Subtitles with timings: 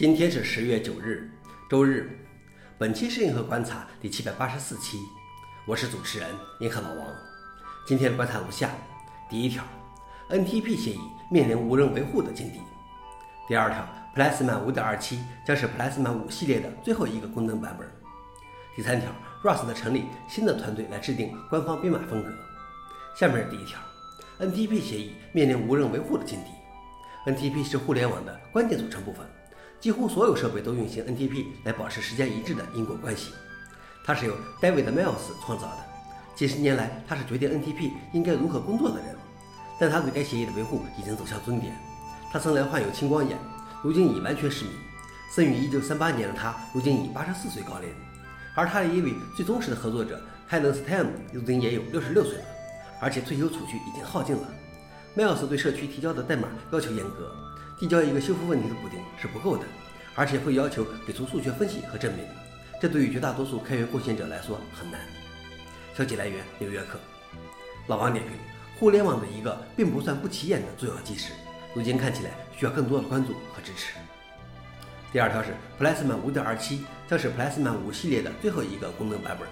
[0.00, 1.30] 今天是十月九日，
[1.68, 2.08] 周日。
[2.78, 4.96] 本期是银河观察第七百八十四期，
[5.66, 6.26] 我是主持人
[6.60, 7.06] 银河老王。
[7.86, 8.70] 今天的观察如下：
[9.28, 9.62] 第一条
[10.30, 11.00] ，NTP 协议
[11.30, 12.60] 面临无人维护的境地；
[13.46, 13.86] 第二条
[14.16, 17.86] ，Plasma 5.27将是 Plasma 5系列的最后一个功能版本；
[18.74, 19.12] 第三条
[19.44, 22.32] ，Rust 的成立新的团队来制定官方编码风格。
[23.14, 23.78] 下面是第一条
[24.38, 27.30] ，NTP 协议面临无人维护的境地。
[27.30, 29.26] NTP 是互联网的关键组成部分。
[29.80, 33.32] 几乎所有设备都运行 NTP 来保持时间一致的因果关系。
[34.04, 35.78] 它是由 David Mills 创造的。
[36.36, 39.16] 几十年来，他是决定 NTP 应该如何工作的人。
[39.78, 41.74] 但他对该协议的维护已经走向终点。
[42.30, 43.38] 他生来患有青光眼，
[43.82, 44.74] 如今已完全失明。
[45.34, 47.88] 生于1938年的他，如今已84岁高龄。
[48.54, 50.20] 而他的一位最忠实的合作者
[50.50, 52.44] Helen Stein 如今也有66岁了，
[53.00, 54.48] 而且退休储蓄已经耗尽了。
[55.16, 57.34] Mills 对社区提交的代码要求严格。
[57.80, 59.64] 递交一个修复问题的补丁是不够的，
[60.14, 62.22] 而且会要求给出数学分析和证明，
[62.78, 65.00] 这对于绝大多数开源贡献者来说很难。
[65.96, 67.00] 消息来源：纽约客。
[67.86, 68.36] 老王点评：
[68.78, 71.32] 互联网的一个并不算不起眼的重要基石，
[71.74, 73.94] 如今看起来需要更多的关注和支持。
[75.10, 79.48] 第二条是 Plasma 5.27将是 Plasma 5系列的最后一个功能版本。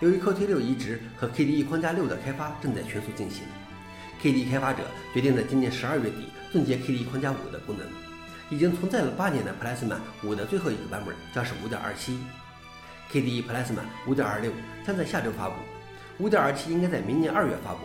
[0.00, 3.44] 由于 Qt 六移植和 KDE 框架六的开发正在全速进行。
[4.22, 7.86] KD 开发者决定在今年十二月底冻结 KDE 框架五的功能。
[8.50, 12.16] 已经存在了八年的 Plasma 五的最后一个版本将是5.27。
[13.12, 14.50] KDE Plasma 5.26
[14.84, 15.54] 将在下周发布
[16.28, 17.80] ，5.27应该在明年二月发布。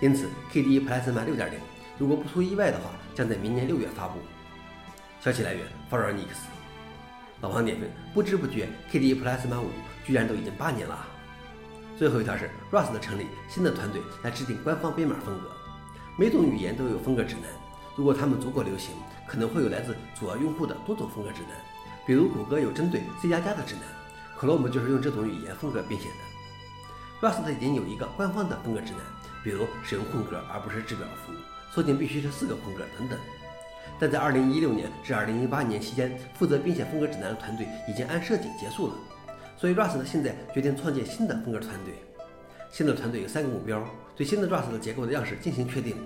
[0.00, 1.50] 因此，KDE Plasma 6.0
[1.98, 4.18] 如果不出意外的话，将在明年六月发布。
[5.20, 6.46] 消息来源 f o r e n i x
[7.40, 9.70] 老王点评：不知不觉，KDE Plasma 五
[10.04, 11.06] 居然都已经八年了。
[11.96, 15.50] 最后一条是 Rust 的成立，新的团队来制定官方编码风格。
[16.20, 17.44] 每种语言都有风格指南，
[17.94, 18.90] 如果它们足够流行，
[19.24, 21.50] 可能会有来自主要用户的多种风格指南。
[22.04, 23.84] 比如谷歌有针对 C 加加的指南
[24.36, 27.28] ，Chrome 就是用这种语言风格编写的。
[27.28, 29.00] Rust 已经有一个官方的风格指南，
[29.44, 31.32] 比如使用空格而不是制表符，
[31.72, 33.16] 缩进必须是四个空格等等。
[34.00, 38.94] 但在2016年至2018年期间，负责编写风格指南的团队已经按设计结束了，
[39.56, 41.94] 所以 Rust 现在决定创建新的风格团队。
[42.70, 43.82] 新的团队有三个目标：
[44.14, 45.96] 对新的 Rust 的结构的样式进行确定，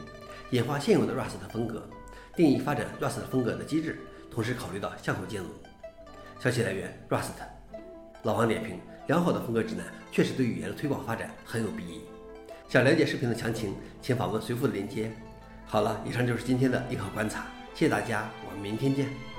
[0.51, 1.89] 演化现有的 Rust 的风格，
[2.37, 3.99] 定义发展 Rust 风格的机制，
[4.31, 5.51] 同时考虑到向后兼容。
[6.41, 7.31] 消息来源：Rust。
[8.23, 8.79] 老王点评：
[9.09, 12.03] 良好的风格指南确实对语言的推广发展很有裨益。
[12.69, 15.13] 想了解视频的详情，请访问随附的链接。
[15.67, 19.32] 好了，以上就是今天的硬核观察，谢谢大家，我们明天见。